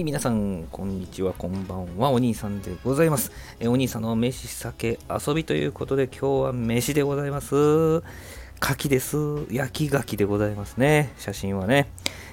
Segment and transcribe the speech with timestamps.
[0.00, 3.32] い、皆さん、こんにちは、こんばんは、お兄さんでございます。
[3.60, 7.54] えお兄さんの飯、酒、遊びということで、今日は飯でございます。
[7.54, 8.02] 牡
[8.60, 9.16] 蠣です。
[9.50, 11.12] 焼き牡蠣でございますね。
[11.18, 11.88] 写真はね。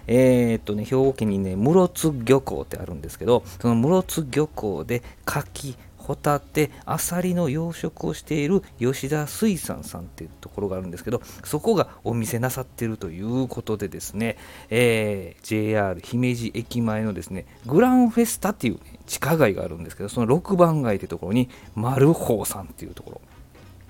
[0.07, 5.75] えー、っとね、兵庫県にね、室津漁港ってあるんですけど、その室津漁港で牡蠣、
[6.07, 14.37] ホタテ、アサリの養殖をしている吉田水産さんっていうところがあるんですけど、そこがお店なさっているということでですね、
[14.69, 23.21] えー、JR 姫路駅前のですね、グランフェスタっていう、ね、地下街があるんですけど、その6番街っていうところに、丸宝さんっていうところ。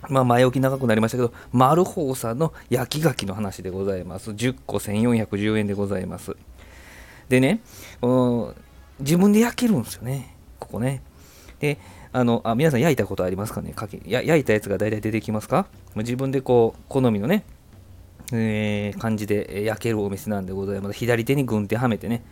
[0.10, 4.32] まあ、前置き長くなりましたけど、丸宝さんの焼き牡蠣の話でございます。
[4.32, 6.36] 10個1410円でございます。
[7.30, 7.62] でね、
[9.00, 11.04] 自分で焼けるんですよね、ここね。
[11.60, 11.78] で、
[12.12, 13.74] あのあ皆さん焼いたことありますかね？
[13.74, 15.68] かきや焼いたやつが大体出てきますか？
[15.96, 17.44] 自分でこう好みのね、
[18.32, 20.94] えー、感じで焼けるお店なんでございます。
[20.94, 22.24] 左手に軍手はめてね。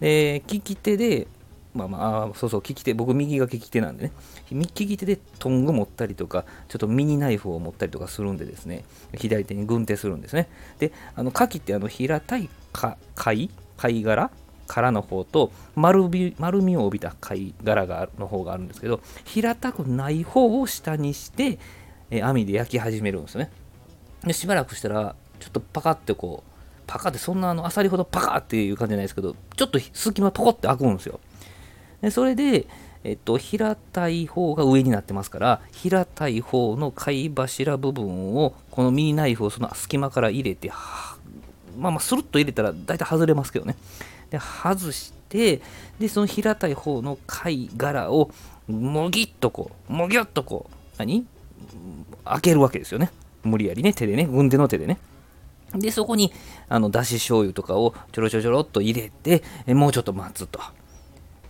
[0.00, 1.26] で利き手で
[1.74, 4.12] まあまあ、そうそう、利き手、僕右が利き手なんでね、
[4.52, 10.48] 利き手でトング持ったりとか、ちょっとミニナイフを持ったりとかするんでですね、左手に軍手するんですね。
[10.78, 12.48] で、あの、牡蠣ってあの平たい
[13.16, 13.50] 貝？
[13.76, 14.30] 貝殻？
[14.66, 21.58] 殻の方と丸み丸みを帯びた貝殻がの方があるんですけど平たくない方を下にして、
[22.10, 23.50] えー、網で焼き始めるんですね。
[24.24, 26.50] でしばらくしたらちょっとパカってこう
[26.86, 31.20] パカってそんなあのアサリほどパカっていう感じじゃないですけどちょっと隙間ポコって開くんですよ。
[32.00, 32.66] でそれで
[33.04, 40.72] えっと、平たい方が上になってますから、平たい方の貝柱部分を、このミニナイフをその隙間から入れて、
[41.76, 43.76] まあまあ、スルッと入れたら大体外れますけどね。
[44.30, 45.60] で外して
[45.98, 48.30] でその平たい方の貝殻を
[48.66, 51.26] もぎっとこうもぎゅっとこう何？
[52.24, 53.10] 開けるわけですよね
[53.42, 54.98] 無理やりね手でね軍手の手でね
[55.74, 56.32] でそこに
[56.68, 60.60] あのだし醤油とかをちょろちょろちょろっと入れてもうちょっと待つと。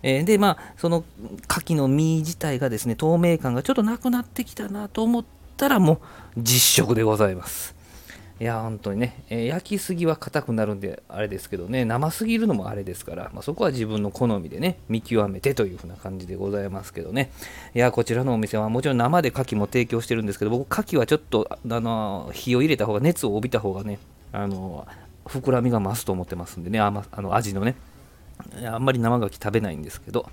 [0.02, 1.04] えー、でまあその
[1.48, 5.24] 牡蠣の身自体がですね透明感がちょっとなくなってきたなと思っ
[5.56, 5.98] たらもう
[6.36, 7.73] 実食でございます。
[8.40, 17.30] いや、本当にね、えー、焼きすぎは硬くなるんであれですけどね、生すぎるのもあれですから、まあ、そこは自分の好みでね、見極めてという風な感じでございますけどね。
[17.74, 24.00] いや、こちらのお店はもちろん生で牡蠣も提供してるんですけど、僕、牡蠣はちょっと、あの、火を入れた方が、熱を帯びた方がね、
[24.32, 24.86] あの、
[25.26, 27.76] 膨らみが増すと思ってますんでね、ああの味のね。
[28.66, 30.28] あんまり生牡蠣食べないんですけど、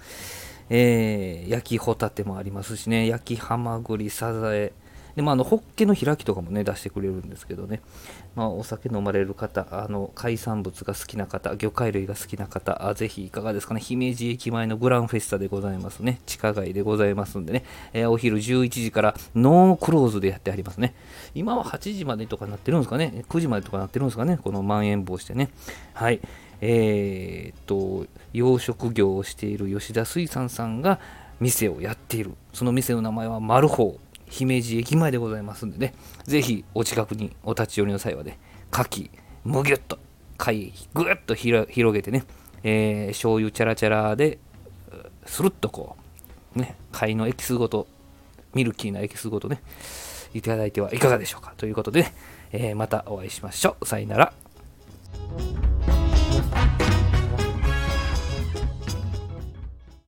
[0.69, 4.73] えー、焼きホタテもありますしね、焼きハマグリ、サザエ、
[5.15, 7.81] で、まあ、あのホッケの開きとかもね出してくれるんですけどね、
[8.35, 13.79] まあ、お酒飲まれる方あの海産物が好きな方魚介類が好きな方あぜひいかがですかね。
[13.79, 16.21] 姫路駅前のグランフェスタでございますね。
[16.25, 17.63] 地下街でございますんでね、
[17.93, 20.93] えー、お昼11時からノークローズでやってありますね。
[21.33, 23.23] 今は8時までとかなってるんですかね。
[23.29, 24.37] 9時までとかなってるんですかね。
[24.37, 25.49] このまん延防止でね。
[25.93, 26.19] はい。
[26.61, 30.99] えー、っと養殖業をしている吉田水産さんが
[31.39, 32.33] 店をやっている。
[32.53, 35.93] その店の名前はマルホー姫路駅前でございますんでね、
[36.23, 38.39] ぜひお近くにお立ち寄りの際はね、
[38.71, 39.09] 牡蠣、
[39.43, 39.99] むぎゅっと、
[40.37, 42.23] 貝、ぐっと広げてね、
[42.63, 44.39] えー、醤油チャラチャラで、
[45.25, 45.97] スルッとこ
[46.55, 47.87] う、ね、貝のエキスごと、
[48.53, 49.61] ミルキーなエキスごとね、
[50.33, 51.53] いただいてはいかがでしょうか。
[51.57, 52.13] ということで、ね、
[52.53, 53.85] えー、またお会いしましょう。
[53.85, 54.33] さよなら。